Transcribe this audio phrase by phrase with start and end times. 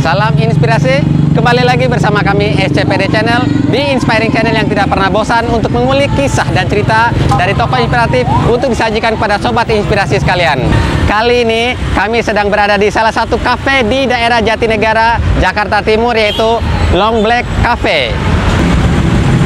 [0.00, 1.04] Salam inspirasi,
[1.36, 6.08] kembali lagi bersama kami SCPD Channel di Inspiring Channel yang tidak pernah bosan untuk mengulik
[6.16, 10.56] kisah dan cerita dari tokoh inspiratif untuk disajikan kepada sobat inspirasi sekalian.
[11.04, 16.48] Kali ini kami sedang berada di salah satu kafe di daerah Jatinegara, Jakarta Timur yaitu
[16.96, 18.16] Long Black Cafe.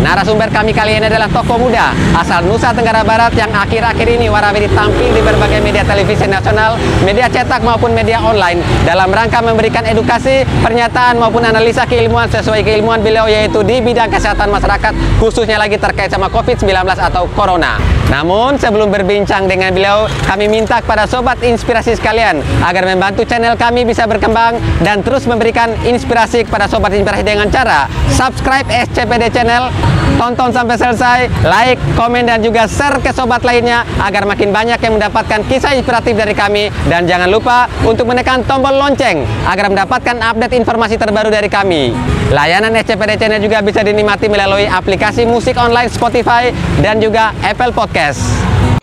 [0.05, 4.69] Narasumber kami kali ini adalah tokoh muda asal Nusa Tenggara Barat yang akhir-akhir ini warawiri
[4.77, 6.77] tampil di berbagai media televisi nasional,
[7.09, 13.01] media cetak maupun media online dalam rangka memberikan edukasi, pernyataan maupun analisa keilmuan sesuai keilmuan
[13.01, 14.93] beliau yaitu di bidang kesehatan masyarakat
[15.25, 17.81] khususnya lagi terkait sama COVID-19 atau Corona.
[18.13, 23.89] Namun sebelum berbincang dengan beliau, kami minta kepada sobat inspirasi sekalian agar membantu channel kami
[23.89, 29.73] bisa berkembang dan terus memberikan inspirasi kepada sobat inspirasi dengan cara subscribe SCPD channel,
[30.17, 34.97] tonton sampai selesai, like, komen dan juga share ke sobat lainnya agar makin banyak yang
[34.97, 40.55] mendapatkan kisah inspiratif dari kami dan jangan lupa untuk menekan tombol lonceng agar mendapatkan update
[40.57, 41.95] informasi terbaru dari kami.
[42.33, 48.74] Layanan SCPD Channel juga bisa dinikmati melalui aplikasi musik online Spotify dan juga Apple Podcast.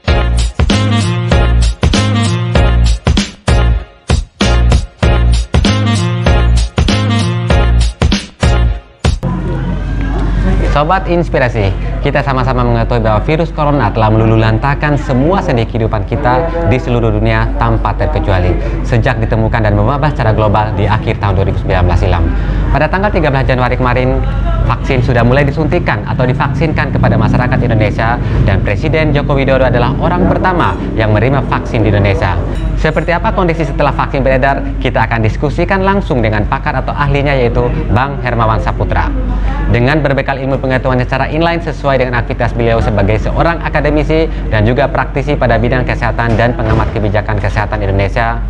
[10.72, 11.68] Sobat Inspirasi,
[12.00, 17.44] kita sama-sama mengetahui bahwa virus corona telah meluluhlantakan semua sendi kehidupan kita di seluruh dunia
[17.60, 18.56] tanpa terkecuali
[18.88, 21.68] sejak ditemukan dan mewabah secara global di akhir tahun 2019
[22.00, 22.24] silam.
[22.72, 24.24] Pada tanggal 13 Januari kemarin,
[24.64, 28.16] vaksin sudah mulai disuntikan atau divaksinkan kepada masyarakat Indonesia
[28.48, 32.40] dan Presiden Joko Widodo adalah orang pertama yang menerima vaksin di Indonesia.
[32.82, 34.82] Seperti apa kondisi setelah vaksin beredar?
[34.82, 39.06] Kita akan diskusikan langsung dengan pakar atau ahlinya yaitu Bang Hermawan Saputra.
[39.70, 44.90] Dengan berbekal ilmu pengetahuan secara inline sesuai dengan aktivitas beliau sebagai seorang akademisi dan juga
[44.90, 48.42] praktisi pada bidang kesehatan dan pengamat kebijakan kesehatan Indonesia,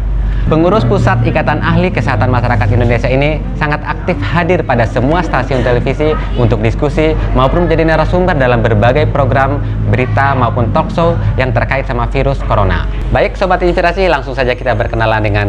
[0.50, 6.16] Pengurus Pusat Ikatan Ahli Kesehatan Masyarakat Indonesia ini sangat aktif hadir pada semua stasiun televisi
[6.40, 12.10] untuk diskusi maupun menjadi narasumber dalam berbagai program berita maupun talk show yang terkait sama
[12.10, 12.88] virus corona.
[13.12, 15.48] Baik Sobat Inspirasi, langsung saja kita berkenalan dengan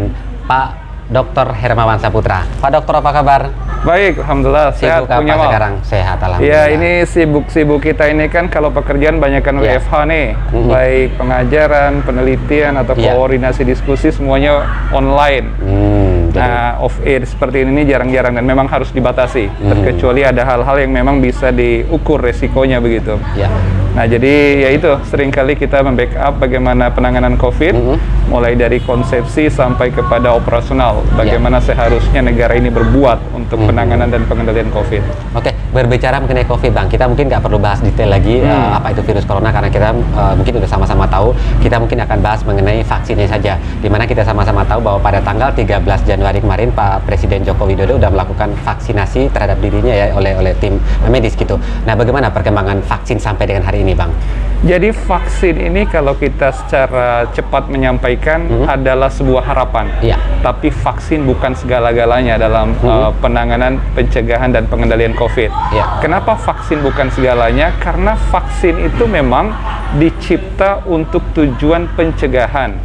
[0.50, 1.50] Pak Dr.
[1.52, 2.46] Hermawan Saputra.
[2.60, 3.42] Pak Dokter apa kabar?
[3.82, 5.72] Baik, alhamdulillah sehat Sibuk apa punya sekarang?
[5.82, 6.66] Sehat Ya alhamdulillah.
[6.70, 9.74] ini sibuk-sibuk kita ini kan kalau pekerjaan banyak kan Ya.
[9.74, 10.68] WFH nih, Mhm.
[10.70, 13.10] baik pengajaran, penelitian atau Ya.
[13.10, 14.62] koordinasi diskusi semuanya
[14.94, 15.50] online.
[15.58, 15.90] Hmm,
[16.32, 19.68] Nah, off air seperti ini jarang-jarang dan memang harus dibatasi, Mhm.
[19.68, 23.18] terkecuali ada hal-hal yang memang bisa diukur resikonya begitu.
[23.34, 23.50] ya.
[23.92, 27.96] Nah, jadi ya itu sering kali kita membackup bagaimana penanganan COVID, Mhm.
[28.32, 33.68] mulai dari konsepsi sampai kepada operasional, bagaimana seharusnya negara ini berbuat untuk Mhm.
[33.68, 35.04] penanganan dan pengendalian COVID.
[35.36, 38.48] Oke, berbicara mengenai COVID, Bang, kita mungkin nggak perlu bahas detail lagi Hmm.
[38.48, 41.36] eh, apa itu virus corona karena kita eh, mungkin udah sama-sama tahu.
[41.60, 43.60] Kita mungkin akan bahas mengenai vaksinnya saja.
[43.84, 48.00] Di mana kita sama-sama tahu bahwa pada tanggal 13 Januari kemarin Pak Presiden Joko Widodo
[48.00, 50.80] sudah melakukan vaksinasi terhadap dirinya ya oleh oleh tim
[51.12, 51.60] medis gitu.
[51.84, 54.14] Nah, bagaimana perkembangan vaksin sampai dengan hari ini, Bang?
[54.62, 58.70] Jadi vaksin ini kalau kita secara cepat menyampaikan Mhm.
[58.70, 59.90] adalah sebuah harapan.
[59.98, 60.14] Iya.
[60.38, 62.86] Tapi vaksin bukan segala-galanya dalam Mhm.
[62.86, 65.50] uh, penanganan, pencegahan dan pengendalian COVID.
[65.74, 65.98] Iya.
[65.98, 67.74] Kenapa vaksin bukan segalanya?
[67.82, 69.50] Karena vaksin itu memang
[69.98, 72.78] dicipta untuk tujuan pencegahan.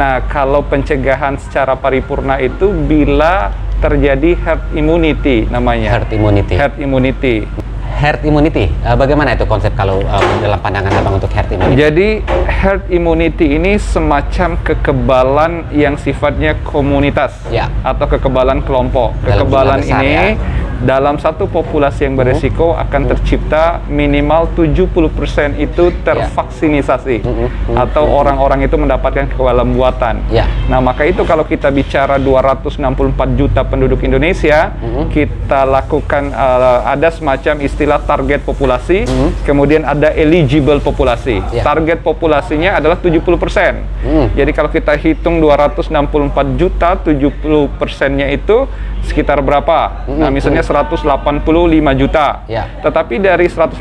[0.00, 3.52] Nah, kalau pencegahan secara paripurna itu bila
[3.84, 6.00] terjadi herd immunity namanya.
[6.00, 6.54] Herd immunity.
[6.56, 7.36] Herd immunity.
[7.98, 11.74] Herd immunity, eh, bagaimana itu konsep kalau eh, dalam pandangan Abang untuk herd immunity?
[11.74, 12.08] Jadi
[12.46, 17.66] herd immunity ini semacam kekebalan yang sifatnya komunitas Ya.
[17.82, 19.18] atau kekebalan kelompok.
[19.26, 20.24] Dalam Kekebalan ini ya.
[20.78, 27.46] Dalam satu populasi yang beresiko akan tercipta minimal 70% itu tervaksinisasi Mhm.
[27.72, 27.76] Mhm.
[27.76, 30.22] atau orang-orang itu mendapatkan kekebalan buatan.
[30.30, 30.46] Ya.
[30.70, 35.10] Nah, maka itu kalau kita bicara 264 juta penduduk Indonesia, Mhm.
[35.10, 39.28] kita lakukan uh, ada semacam istilah target populasi, Mhm.
[39.42, 41.42] kemudian ada eligible populasi.
[41.50, 41.66] Ya.
[41.66, 43.82] Target populasinya adalah 70%.
[43.98, 44.30] Hmm.
[44.32, 48.68] Jadi kalau kita hitung 264 juta, 70 persennya itu
[49.02, 50.06] sekitar berapa?
[50.06, 51.40] Hmm, Nah, misalnya 185
[51.94, 52.44] juta.
[52.44, 52.68] Ya.
[52.78, 53.80] Tetapi dari 185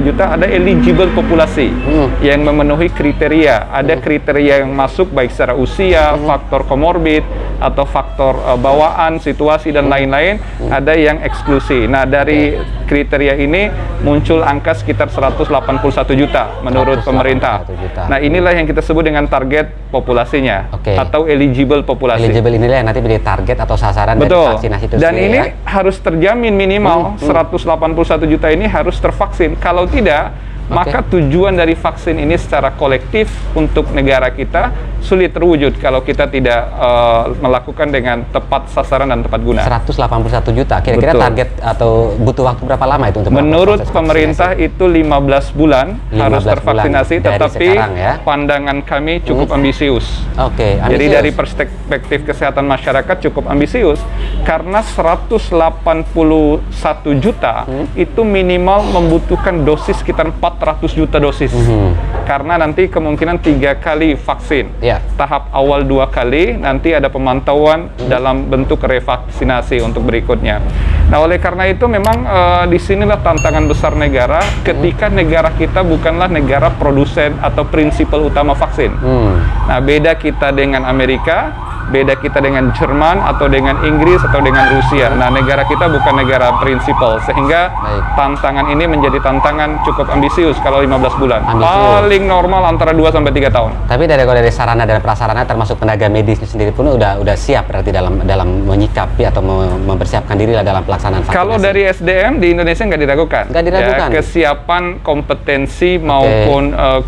[0.00, 2.08] juta ada eligible populasi Hmm.
[2.20, 3.68] yang memenuhi kriteria.
[3.70, 6.24] Ada kriteria yang masuk baik secara usia, Hmm.
[6.26, 7.22] faktor komorbid
[7.58, 10.40] atau faktor uh, bawaan, situasi dan lain-lain.
[10.64, 11.84] Ada yang eksklusi.
[11.84, 13.68] Nah, dari kriteria ini
[14.00, 15.48] muncul angka sekitar 181
[16.12, 17.56] juta menurut 181 pemerintah.
[17.64, 18.02] juta.
[18.06, 20.92] Nah, inilah yang kita sebut dengan target populasinya Oke.
[20.92, 22.24] atau eligible populasi.
[22.24, 24.48] Eligible inilah yang nanti menjadi target atau sasaran dari Betul.
[24.50, 25.44] vaksinasi itu Dan ini ya.
[25.64, 27.98] harus terjamin minimal Hmm, hmm.
[27.98, 29.58] 181 juta ini harus tervaksin.
[29.58, 30.30] Kalau tidak,
[30.72, 36.70] Maka tujuan dari vaksin ini secara kolektif untuk negara kita sulit terwujud kalau kita tidak
[36.78, 39.60] uh, melakukan dengan tepat sasaran dan tepat guna.
[39.66, 40.78] 181 juta.
[40.78, 46.22] Kira-kira target atau butuh waktu berapa lama itu untuk Menurut pemerintah itu 15 bulan 15
[46.22, 48.12] harus tervaksinasi, bulan tetapi sekarang, ya?
[48.22, 49.56] pandangan kami cukup hmm.
[49.58, 50.06] ambisius.
[50.38, 53.98] Oke, okay, Jadi dari perspektif kesehatan masyarakat cukup ambisius
[54.46, 55.50] karena 181
[57.18, 57.98] juta hmm.
[57.98, 60.30] itu minimal membutuhkan dosis sekitar
[60.62, 61.50] 400 juta dosis.
[61.50, 61.98] Hmm.
[62.22, 64.70] Karena nanti kemungkinan tiga kali vaksin.
[64.78, 65.02] Yeah.
[65.18, 68.06] Tahap awal dua kali, nanti ada pemantauan hmm.
[68.06, 70.62] dalam bentuk revaksinasi untuk berikutnya.
[71.10, 75.18] Nah, oleh karena itu memang uh, di sinilah tantangan besar negara ketika hmm.
[75.18, 78.94] negara kita bukanlah negara produsen atau prinsipal utama vaksin.
[78.94, 79.42] Hmm.
[79.66, 85.12] Nah, beda kita dengan Amerika beda kita dengan Jerman atau dengan Inggris atau dengan Rusia.
[85.12, 88.02] Nah, negara kita bukan negara prinsipal sehingga Baik.
[88.16, 91.44] tantangan ini menjadi tantangan cukup ambisius kalau 15 bulan.
[91.44, 91.68] Ambisius.
[91.68, 93.70] Paling normal antara 2 sampai 3 tahun.
[93.84, 97.92] Tapi dari dari sarana dan prasarana termasuk tenaga medis sendiri pun udah udah siap berarti
[97.92, 99.44] dalam dalam menyikapi atau
[99.84, 101.36] mempersiapkan diri lah dalam pelaksanaan vaksinasi.
[101.36, 103.44] Kalau dari SDM di Indonesia nggak diragukan.
[103.52, 104.08] Nggak diragukan.
[104.08, 106.06] Ya, kesiapan kompetensi okay.
[106.08, 107.04] maupun uh,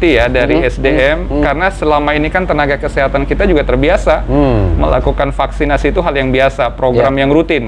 [0.00, 0.72] ya dari mm -hmm.
[0.76, 1.42] SDM mm -hmm.
[1.42, 4.28] karena selama ini kan tenaga kesehatan kita juga terbiasa biasa.
[4.28, 4.80] Hmm.
[4.80, 7.20] Melakukan vaksinasi itu hal yang biasa, program yeah.
[7.24, 7.64] yang rutin.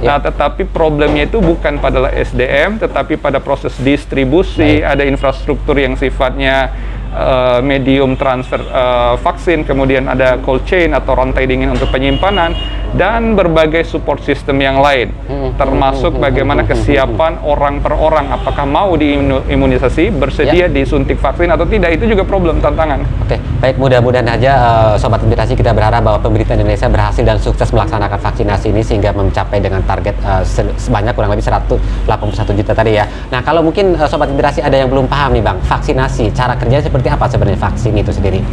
[0.00, 0.16] Yeah.
[0.16, 6.72] Nah, tetapi problemnya itu bukan pada SDM, tetapi pada proses distribusi, ada infrastruktur yang sifatnya
[7.14, 12.54] uh, medium transfer uh, vaksin, kemudian ada cold chain atau rantai dingin untuk penyimpanan,
[12.94, 15.54] dan berbagai support system yang lain, hmm.
[15.54, 20.68] termasuk bagaimana kesiapan orang per orang, apakah mau diimunisasi, bersedia ya.
[20.70, 23.06] disuntik vaksin atau tidak, itu juga problem tantangan.
[23.26, 27.70] Oke, baik mudah-mudahan aja uh, Sobat Inspirasi kita berharap bahwa pemerintah Indonesia berhasil dan sukses
[27.70, 30.42] melaksanakan vaksinasi ini sehingga mencapai dengan target uh,
[30.74, 33.06] sebanyak kurang lebih 181 juta tadi ya.
[33.30, 36.82] Nah kalau mungkin uh, Sobat Inspirasi ada yang belum paham nih Bang, vaksinasi, cara kerjanya
[36.82, 38.44] seperti apa sebenarnya vaksin itu sendiri?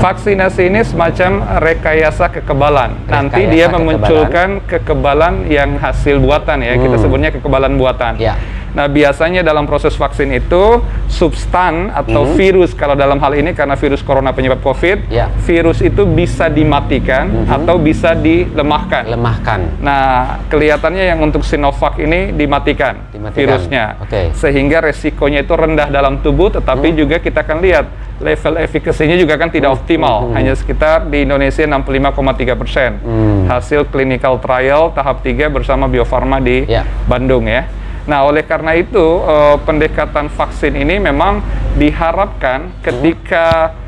[0.00, 2.96] Vaksinasi ini semacam rekayasa kekebalan.
[2.96, 3.76] Rekayasa Nanti dia kekebalan.
[3.76, 6.72] memunculkan kekebalan yang hasil buatan ya.
[6.78, 6.82] Hmm.
[6.88, 8.16] Kita sebutnya kekebalan buatan.
[8.16, 8.40] Ya.
[8.72, 10.80] Nah, biasanya dalam proses vaksin itu
[11.12, 12.34] substan atau hmm.
[12.40, 15.28] virus kalau dalam hal ini karena virus corona penyebab Covid, ya.
[15.44, 17.52] virus itu bisa dimatikan hmm.
[17.52, 19.12] atau bisa dilemahkan.
[19.12, 19.60] Lemahkan.
[19.84, 23.36] Nah, kelihatannya yang untuk Sinovac ini dimatikan, dimatikan.
[23.36, 23.84] virusnya.
[24.08, 24.32] Okay.
[24.32, 26.96] Sehingga resikonya itu rendah dalam tubuh tetapi hmm.
[26.96, 27.86] juga kita akan lihat
[28.22, 29.78] level efikasinya juga kan tidak hmm.
[29.82, 30.34] optimal, hmm.
[30.38, 32.90] hanya sekitar di Indonesia 65,3 persen.
[33.04, 33.44] Hmm.
[33.50, 36.88] Hasil clinical trial tahap 3 bersama Bio Farma di yeah.
[37.04, 37.81] Bandung ya.
[38.02, 41.38] Nah, oleh karena itu uh, pendekatan vaksin ini memang
[41.78, 43.78] diharapkan ketika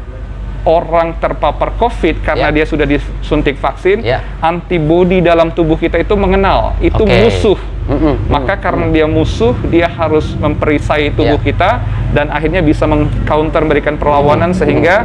[0.65, 2.57] orang terpapar COVID karena yeah.
[2.57, 4.25] dia sudah disuntik vaksin, yeah.
[4.41, 7.29] antibodi dalam tubuh kita itu mengenal itu okay.
[7.29, 7.61] musuh.
[7.85, 8.15] Mm -hmm.
[8.33, 11.49] Maka karena dia musuh, dia harus memperisai tubuh yeah.
[11.53, 11.71] kita
[12.17, 14.61] dan akhirnya bisa mengcounter memberikan perlawanan mm -hmm.
[14.65, 14.97] sehingga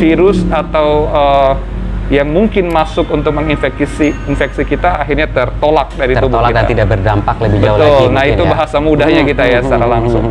[0.00, 1.54] virus atau uh,
[2.12, 6.58] yang mungkin masuk untuk menginfeksi infeksi kita akhirnya tertolak dari tertolak tubuh kita.
[6.60, 7.88] dan tidak berdampak lebih jauh Betul.
[7.88, 8.04] lagi.
[8.12, 8.50] Nah itu ya.
[8.52, 10.24] bahasa mudahnya hmm, kita ya hmm, secara hmm, langsung.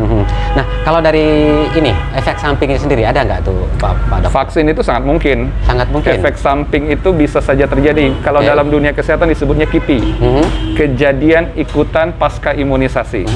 [0.54, 1.26] Nah kalau dari
[1.74, 4.30] ini efek sampingnya sendiri ada nggak tuh Pak, Pak Dok?
[4.30, 5.50] Vaksin itu sangat mungkin.
[5.66, 6.10] Sangat mungkin.
[6.22, 8.14] Efek samping itu bisa saja terjadi.
[8.22, 8.54] Kalau okay.
[8.54, 10.44] dalam dunia kesehatan disebutnya KIPI, hmm.
[10.78, 13.26] kejadian ikutan pasca imunisasi.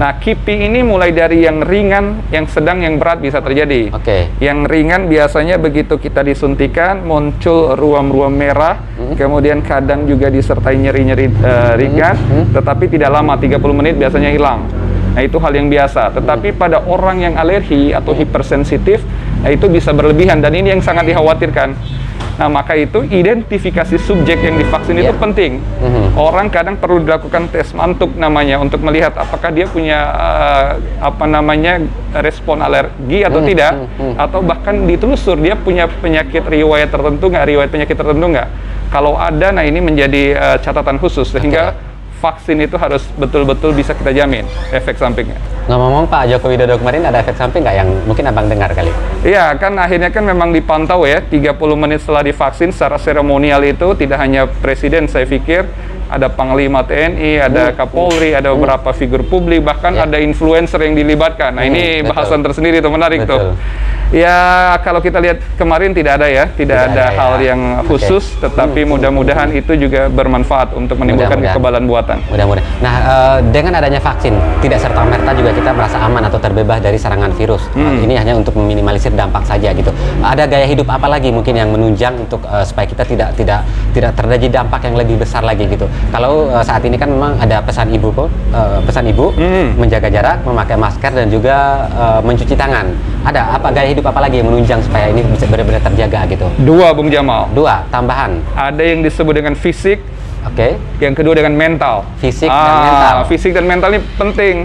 [0.00, 3.92] Nah, KIPI ini mulai dari yang ringan, yang sedang, yang berat bisa terjadi.
[3.92, 4.00] Oke.
[4.00, 4.22] Okay.
[4.40, 9.20] Yang ringan biasanya begitu kita disuntikan muncul ruam-ruam merah, hmm.
[9.20, 12.32] kemudian kadang juga disertai nyeri-nyeri uh, ringan, hmm.
[12.32, 12.46] Hmm.
[12.56, 14.64] tetapi tidak lama, 30 menit biasanya hilang.
[15.12, 16.16] Nah, itu hal yang biasa.
[16.16, 16.56] Tetapi hmm.
[16.56, 19.04] pada orang yang alergi atau hipersensitif,
[19.44, 21.99] nah itu bisa berlebihan dan ini yang sangat dikhawatirkan.
[22.40, 25.12] Nah, maka itu identifikasi subjek yang divaksin yeah.
[25.12, 25.20] itu ya.
[25.20, 25.52] penting.
[25.60, 26.16] Mm-hmm.
[26.16, 31.84] Orang kadang perlu dilakukan tes mantuk namanya untuk melihat apakah dia punya uh, apa namanya
[32.16, 33.50] respon alergi atau mm-hmm.
[33.52, 34.12] tidak, mm-hmm.
[34.16, 38.48] atau bahkan ditelusur dia punya penyakit riwayat tertentu nggak, riwayat penyakit tertentu nggak.
[38.88, 41.89] Kalau ada, nah ini menjadi uh, catatan khusus sehingga okay
[42.20, 45.40] vaksin itu harus betul-betul bisa kita jamin efek sampingnya.
[45.66, 48.92] Ngomong-ngomong Pak Joko Widodo kemarin ada efek samping nggak yang mungkin abang dengar kali?
[49.24, 54.20] Iya kan akhirnya kan memang dipantau ya 30 menit setelah divaksin secara seremonial itu tidak
[54.20, 55.64] hanya presiden saya pikir
[56.10, 57.76] ada Panglima TNI, ada hmm.
[57.78, 58.56] Kapolri, ada hmm.
[58.58, 60.10] beberapa figur publik, bahkan ya.
[60.10, 61.54] ada influencer yang dilibatkan.
[61.54, 62.10] Nah, hmm, ini betul.
[62.10, 63.38] bahasan tersendiri itu menarik betul.
[63.38, 63.50] tuh.
[64.10, 64.34] Ya,
[64.82, 67.14] kalau kita lihat kemarin tidak ada ya, tidak, Tidak ada, ada ya.
[67.14, 67.94] hal yang Oke.
[67.94, 71.54] khusus, tetapi mudah-mudahan itu juga bermanfaat untuk menimbulkan Mudah-mudahan.
[71.54, 72.18] kekebalan buatan.
[72.26, 72.66] Mudah-mudahan.
[72.82, 76.98] Nah, eh, dengan adanya vaksin, tidak serta merta juga kita merasa aman atau terbebas dari
[76.98, 77.62] serangan virus.
[77.70, 78.02] Hmm.
[78.02, 79.94] Eh, ini hanya untuk meminimalisir dampak saja gitu.
[80.18, 83.62] Ada gaya hidup apa lagi mungkin yang menunjang untuk eh, supaya kita tidak tidak
[83.94, 85.86] tidak terjadi dampak yang lebih besar lagi gitu.
[86.10, 89.78] Kalau eh, saat ini kan memang ada pesan ibu kok, eh, pesan ibu Hmm.
[89.78, 92.90] menjaga jarak, memakai masker dan juga eh, mencuci tangan.
[93.20, 96.46] Ada apa gaya hidup apa lagi yang menunjang supaya ini bisa benar-benar terjaga gitu?
[96.62, 97.50] Dua, Bung Jamal.
[97.52, 98.40] Dua, tambahan.
[98.52, 100.00] Ada yang disebut dengan fisik,
[100.44, 100.80] Oke.
[100.98, 102.04] yang kedua dengan mental.
[102.18, 103.16] Fisik dan Ah, mental.
[103.28, 104.56] Fisik dan mental ini penting.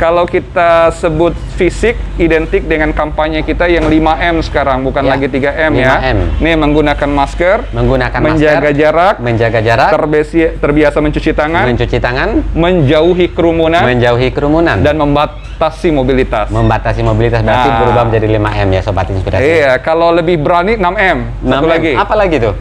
[0.00, 5.72] Kalau kita sebut fisik identik dengan kampanye kita yang 5M sekarang, bukan Ya, lagi 3M
[5.76, 6.00] ya.
[6.00, 6.18] 5M.
[6.40, 12.28] Ini menggunakan masker, Menggunakan menjaga masker, jarak, menjaga jarak, terbiasa, terbiasa mencuci tangan, mencuci tangan,
[12.56, 16.48] menjauhi kerumunan, menjauhi kerumunan, dan membatasi mobilitas.
[16.48, 17.78] membatasi mobilitas berarti Nah.
[17.84, 19.44] berubah menjadi 5M ya sobat inspirasi.
[19.44, 21.44] Iya, kalau lebih berani 6M.
[21.44, 21.68] Satu 6M.
[21.68, 22.56] lagi, Apa lagi tuh?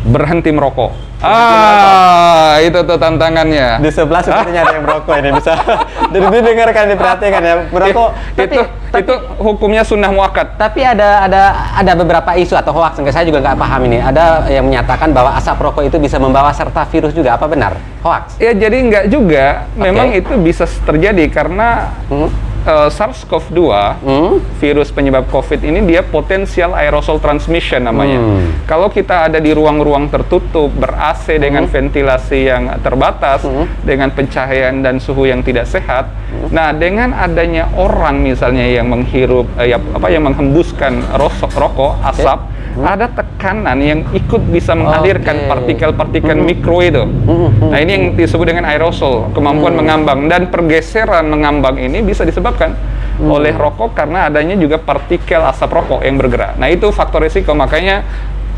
[0.00, 1.09] berhenti merokok.
[1.20, 3.76] Ah, itu tuh tantangannya.
[3.84, 5.52] Di sebelah sepertinya ada yang merokok ini bisa
[6.12, 8.08] didengarkan diperhatikan ya merokok.
[8.34, 10.56] tapi, itu tapi, itu hukumnya sunnah muakat.
[10.56, 11.42] tapi ada ada
[11.76, 14.00] ada beberapa isu atau hoax yang saya juga nggak paham ini.
[14.00, 17.36] Ada yang menyatakan bahwa asap rokok itu bisa membawa serta virus juga.
[17.36, 17.76] Apa benar?
[18.00, 18.40] Hoax.
[18.40, 19.68] Ya jadi nggak juga.
[19.76, 20.24] Memang Oke.
[20.24, 22.49] itu bisa terjadi karena Hmm?
[22.62, 23.60] Eh, SARS-CoV-2
[24.00, 24.40] Hmm?
[24.60, 28.20] virus penyebab COVID ini dia potensial aerosol transmission namanya.
[28.20, 28.64] Hmm.
[28.64, 33.66] Kalau kita ada di ruang-ruang tertutup ber AC dengan ventilasi yang terbatas, Hmm.
[33.82, 36.08] dengan pencahayaan dan suhu yang tidak sehat.
[36.30, 36.48] Hmm.
[36.52, 42.38] Nah, dengan adanya orang misalnya yang menghirup eh, ya, apa yang menghembuskan rosok, rokok, asap,
[42.82, 47.04] ada tekanan yang ikut bisa menghadirkan partikel-partikel mikro itu.
[47.04, 52.72] Hmm, Nah, ini yang disebut dengan aerosol, kemampuan mengambang dan pergeseran mengambang ini bisa disebabkan
[53.20, 53.36] Hmm.
[53.36, 56.56] oleh rokok karena adanya juga partikel asap rokok yang bergerak.
[56.56, 58.00] Nah, itu faktor risiko makanya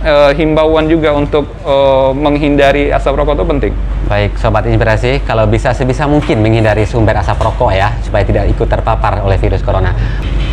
[0.02, 3.73] eh, himbauan juga untuk eh, menghindari asap rokok itu penting.
[4.07, 8.67] Baik, sobat inspirasi, kalau bisa sebisa mungkin menghindari sumber asap rokok ya, supaya tidak ikut
[8.67, 9.95] terpapar oleh virus corona.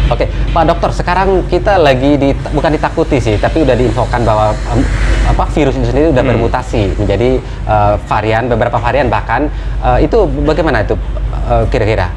[0.09, 4.81] Oke, Pak Dokter, sekarang kita lagi di, bukan ditakuti sih, tapi udah diinfokan bahwa em,
[5.29, 9.45] apa virus itu sendiri udah bermutasi menjadi eh, varian, beberapa varian bahkan
[9.85, 10.97] eh, itu bagaimana itu
[11.45, 12.09] eh, kira-kira?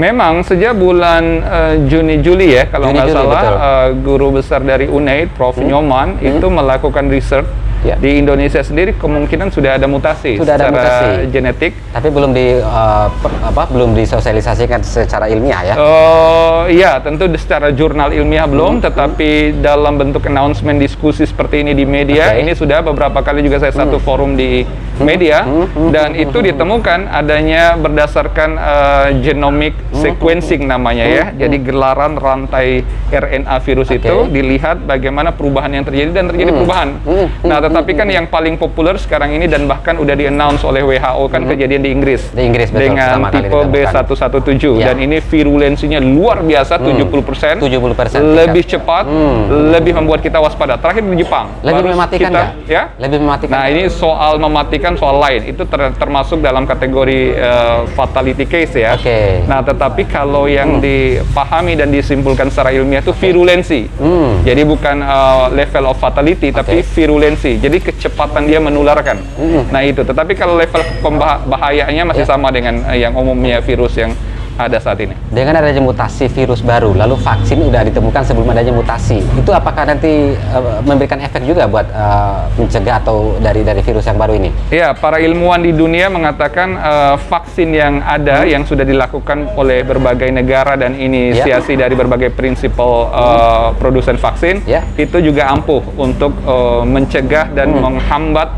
[0.00, 3.52] Memang sejak bulan eh, Juni Juli ya kalau nggak salah betul.
[3.52, 3.68] Hmm.
[3.68, 7.46] eh, guru besar dari UNAID Prof Nyoman itu melakukan research
[7.86, 7.94] Ya.
[8.02, 11.30] di Indonesia sendiri kemungkinan sudah ada mutasi Sudah ada mutasi.
[11.30, 11.72] genetik.
[11.94, 15.74] Tapi belum di eh, per- apa belum disosialisasikan secara ilmiah ya.
[15.78, 21.86] Oh iya, tentu secara jurnal ilmiah belum, tetapi dalam bentuk announcement diskusi seperti ini di
[21.86, 22.42] media, Oke.
[22.42, 24.66] ini sudah beberapa kali juga saya satu forum di
[24.96, 25.44] media,
[25.92, 33.88] dan itu ditemukan adanya berdasarkan eh, genomic sequencing namanya ya, jadi gelaran rantai RNA virus
[33.92, 34.02] Oke.
[34.02, 36.88] itu dilihat bagaimana perubahan yang terjadi dan terjadi perubahan.
[37.04, 37.28] Hmm.
[37.44, 41.44] Nah, tetapi kan yang paling populer sekarang ini dan bahkan udah di-announce oleh WHO kan
[41.44, 42.32] kejadian di Inggris.
[42.32, 43.68] Di Inggris, betul, Dengan tipe ditemukan.
[44.08, 44.86] B117 Ya.
[44.88, 47.60] dan ini virulensinya luar biasa 70%.
[47.60, 48.80] 70% lebih tingkat.
[48.80, 49.36] cepat, Hmm.
[49.70, 50.80] lebih membuat kita waspada.
[50.80, 51.52] Terakhir di Jepang.
[51.60, 52.82] Lebih mematikan kita, ya?
[52.96, 53.52] Lebih mematikan.
[53.52, 55.44] Nah, ini soal mematikan soal lain.
[55.44, 58.96] Itu ter- termasuk dalam kategori eh, fatality case ya.
[58.96, 59.44] Oke.
[59.44, 63.84] Nah, tetapi kalau yang dipahami dan disimpulkan secara ilmiah itu virulensi.
[63.92, 64.40] Hmm.
[64.42, 66.88] Jadi bukan eh, level of fatality tapi Oke.
[66.94, 67.60] virulensi.
[67.66, 69.18] Jadi kecepatan dia menularkan.
[69.34, 69.66] Hmm.
[69.74, 70.06] Nah, itu.
[70.06, 72.30] Tetapi kalau level pembahayaannya masih Ya.
[72.30, 74.14] sama dengan eh, yang umumnya virus yang
[74.56, 75.12] ada saat ini.
[75.28, 79.20] Dengan adanya mutasi virus baru, lalu vaksin udah ditemukan sebelum adanya mutasi.
[79.36, 84.16] Itu apakah nanti eh, memberikan efek juga buat eh, mencegah atau dari dari virus yang
[84.16, 84.50] baru ini?
[84.72, 90.32] Ya, para ilmuwan di dunia mengatakan eh, vaksin yang ada yang sudah dilakukan oleh berbagai
[90.32, 94.82] negara dan inisiasi dari berbagai prinsipal eh, produsen vaksin Ya.
[94.96, 98.48] itu juga ampuh untuk eh, mencegah dan menghambat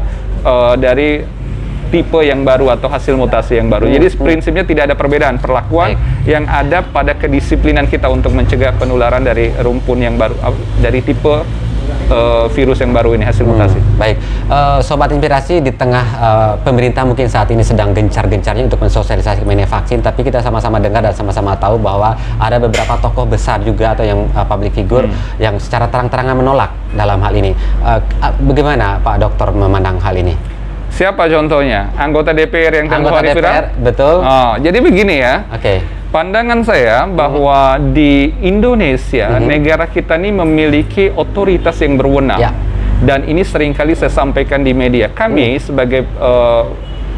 [0.47, 1.11] eh, dari
[1.89, 3.89] tipe yang baru atau hasil mutasi yang baru.
[3.89, 6.29] Jadi prinsipnya tidak ada perbedaan perlakuan Baik.
[6.29, 11.45] yang ada pada kedisiplinan kita untuk mencegah penularan dari rumpun yang baru eh, dari tipe
[12.09, 13.81] eh, virus yang baru ini hasil mutasi.
[13.99, 14.17] Baik,
[14.49, 19.69] Eh, sobat inspirasi di tengah eh, pemerintah mungkin saat ini sedang gencar-gencarnya untuk mensosialisasi mengenai
[19.69, 24.09] vaksin, tapi kita sama-sama dengar dan sama-sama tahu bahwa ada beberapa tokoh besar juga atau
[24.09, 25.05] yang eh, public figure
[25.37, 27.53] yang secara terang-terangan menolak dalam hal ini.
[27.85, 30.58] Eh, eh, bagaimana Pak Dokter memandang hal ini?
[30.99, 31.95] Siapa contohnya?
[31.95, 33.53] Anggota DPR yang Anggota hari viral?
[33.55, 34.15] DPR, betul.
[34.19, 35.47] Oh, jadi begini ya.
[35.55, 35.79] Oke.
[36.11, 39.47] Pandangan saya bahwa di Indonesia, Mhm.
[39.47, 42.43] negara kita ini memiliki otoritas yang berwenang.
[42.43, 42.51] Ya.
[42.99, 45.07] Dan ini sering kali saya sampaikan di media.
[45.07, 46.63] Kami sebagai eh,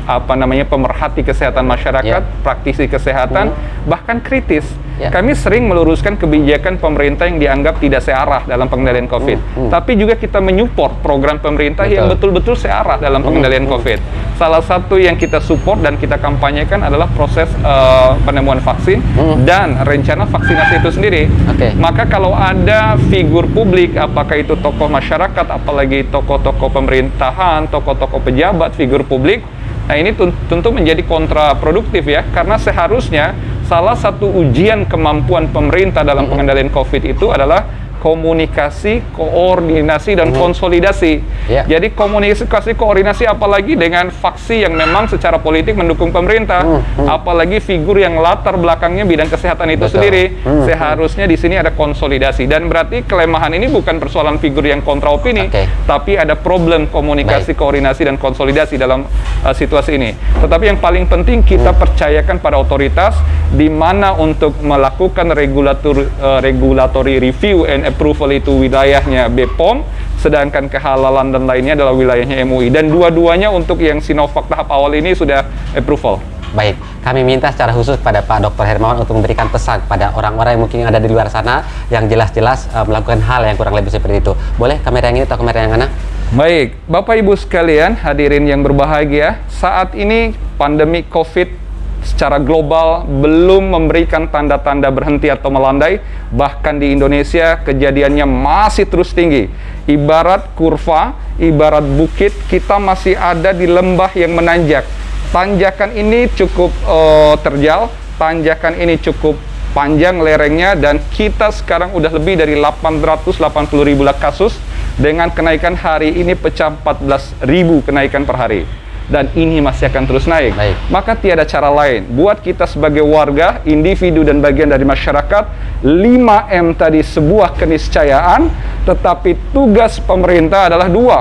[0.05, 2.37] apa namanya pemerhati kesehatan masyarakat, Ya.
[2.45, 3.57] praktisi kesehatan,
[3.89, 4.69] bahkan kritis.
[5.01, 5.09] Ya.
[5.09, 9.73] Kami sering meluruskan kebijakan pemerintah yang dianggap tidak searah dalam pengendalian COVID.
[9.73, 12.37] Tapi juga kita menyupport program pemerintah yang Betul.
[12.37, 13.97] betul-betul searah dalam pengendalian COVID.
[14.37, 19.01] Salah satu yang kita support dan kita kampanyekan adalah proses eh, penemuan vaksin
[19.49, 21.23] dan rencana vaksinasi itu sendiri.
[21.49, 21.73] Oke.
[21.81, 29.01] Maka kalau ada figur publik, apakah itu tokoh masyarakat, apalagi tokoh-tokoh pemerintahan, tokoh-tokoh pejabat, figur
[29.09, 29.41] publik,
[29.89, 30.13] nah ini
[30.49, 33.33] tentu menjadi kontraproduktif ya, karena seharusnya
[33.71, 37.63] salah satu ujian kemampuan pemerintah dalam pengendalian COVID itu adalah
[38.03, 41.23] komunikasi, koordinasi, dan konsolidasi.
[41.51, 41.67] Ya.
[41.67, 46.63] Jadi komunikasi, koordinasi apalagi dengan faksi yang memang secara politik mendukung pemerintah,
[47.11, 49.95] apalagi figur yang latar belakangnya bidang kesehatan itu Betul.
[49.99, 50.25] sendiri.
[50.47, 55.51] Seharusnya di sini ada konsolidasi dan berarti kelemahan ini bukan persoalan figur yang kontra opini,
[55.51, 55.67] Oke.
[55.91, 59.03] tapi ada problem komunikasi, koordinasi dan konsolidasi dalam
[59.43, 60.15] uh, situasi ini.
[60.15, 63.19] Tetapi yang paling penting kita percayakan pada otoritas
[63.51, 69.83] di mana untuk melakukan regulator uh, regulatory review and approval itu wilayahnya BPOM,
[70.21, 72.69] sedangkan kehalalan dan lainnya adalah wilayahnya MUI.
[72.69, 76.21] Dan dua-duanya untuk yang Sinovac tahap awal ini sudah approval.
[76.51, 76.75] Baik,
[77.07, 78.67] kami minta secara khusus pada Pak Dr.
[78.67, 81.63] Hermawan untuk memberikan pesan pada orang-orang yang mungkin ada di luar sana
[81.95, 84.35] yang jelas-jelas eh, melakukan hal yang kurang lebih seperti itu.
[84.59, 85.87] Boleh kamera yang ini atau kamera yang mana?
[86.35, 91.70] Baik, Bapak Ibu sekalian, hadirin yang berbahagia, saat ini pandemi COVID
[92.03, 96.01] secara global belum memberikan tanda-tanda berhenti atau melandai,
[96.33, 99.49] bahkan di Indonesia kejadiannya masih terus tinggi.
[99.89, 104.85] Ibarat kurva, ibarat bukit, kita masih ada di lembah yang menanjak.
[105.31, 109.39] Tanjakan ini cukup eh, terjal, tanjakan ini cukup
[109.71, 113.39] panjang lerengnya dan kita sekarang udah lebih dari 880
[113.87, 114.59] ribu kasus
[114.99, 118.67] dengan kenaikan hari ini pecah 14 ribu kenaikan per hari
[119.11, 120.77] dan ini masih akan terus naik Baik.
[120.87, 125.45] maka tiada cara lain buat kita sebagai warga, individu dan bagian dari masyarakat
[125.83, 128.47] 5M tadi sebuah keniscayaan
[128.87, 131.19] tetapi tugas pemerintah adalah dua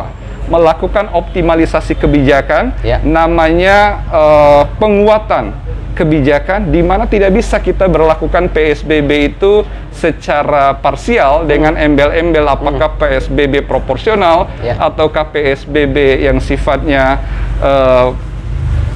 [0.49, 2.97] melakukan optimalisasi kebijakan Ya.
[3.01, 3.77] namanya
[4.09, 5.53] eh, penguatan
[5.93, 13.67] kebijakan di mana tidak bisa kita berlakukan PSBB itu secara parsial dengan embel-embel apakah PSBB
[13.67, 14.79] proporsional Ya.
[14.79, 17.19] ataukah PSBB yang sifatnya
[17.59, 18.07] eh,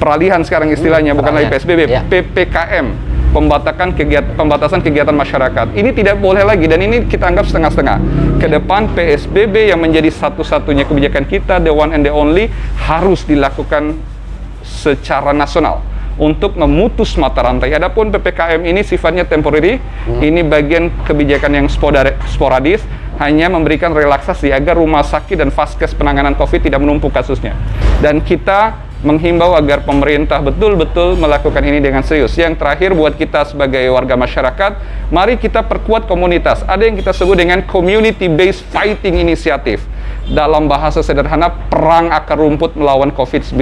[0.00, 1.48] peralihan sekarang istilahnya bukan lagi.
[1.52, 2.00] PSBB Ya.
[2.04, 7.98] PPKM pembatasan kegiatan pembatasan kegiatan masyarakat ini tidak boleh lagi dan ini kita anggap setengah-setengah
[8.38, 12.46] ke depan PSBB yang menjadi satu-satunya kebijakan kita the one and the only
[12.78, 13.98] harus dilakukan
[14.62, 15.82] secara nasional
[16.14, 17.74] untuk memutus mata rantai.
[17.74, 19.82] Adapun PPKM ini sifatnya temporary,
[20.22, 21.66] ini bagian kebijakan yang
[22.30, 22.86] sporadis,
[23.18, 27.54] hanya memberikan relaksasi agar rumah sakit dan vaskes penanganan COVID tidak menumpuk kasusnya.
[28.04, 32.36] Dan kita menghimbau agar pemerintah betul-betul melakukan ini dengan serius.
[32.36, 34.76] Yang terakhir buat kita sebagai warga masyarakat,
[35.08, 36.60] mari kita perkuat komunitas.
[36.68, 39.80] Ada yang kita sebut dengan community based fighting initiative.
[40.24, 43.60] Dalam bahasa sederhana, perang akar rumput melawan COVID-19.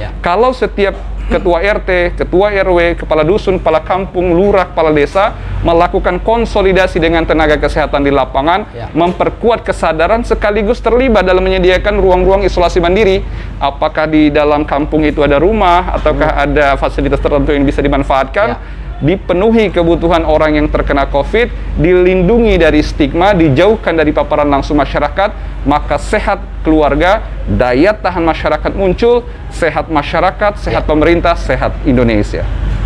[0.00, 0.12] Ya.
[0.24, 0.96] Kalau setiap
[1.28, 5.32] ketua RT, ketua RW, kepala dusun, kepala kampung, lurah, kepala desa
[5.64, 8.92] melakukan konsolidasi dengan tenaga kesehatan di lapangan, Ya.
[8.92, 13.24] memperkuat kesadaran sekaligus terlibat dalam menyediakan ruang-ruang isolasi mandiri.
[13.56, 18.48] Apakah di dalam kampung itu ada rumah ataukah ada fasilitas tertentu yang bisa dimanfaatkan?
[18.54, 18.82] Ya.
[18.94, 25.96] dipenuhi kebutuhan orang yang terkena COVID, dilindungi dari stigma, dijauhkan dari paparan langsung masyarakat, maka
[25.96, 30.88] sehat keluarga, daya tahan masyarakat muncul, sehat masyarakat, sehat Ya.
[30.88, 32.44] pemerintah, sehat Indonesia.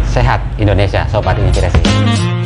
[0.08, 2.37] Sehat Indonesia, Sobat Inspirasi.